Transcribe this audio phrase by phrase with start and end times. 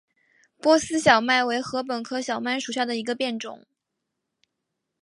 [0.59, 3.67] 波斯小麦为禾本科小麦属下的一个变种。